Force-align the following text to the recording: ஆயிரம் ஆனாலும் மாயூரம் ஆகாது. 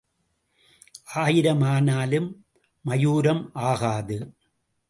ஆயிரம் 1.13 1.61
ஆனாலும் 1.61 2.45
மாயூரம் 2.85 3.49
ஆகாது. 3.53 4.35